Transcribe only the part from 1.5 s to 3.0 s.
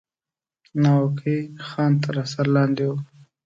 خان تر اثر لاندې وو.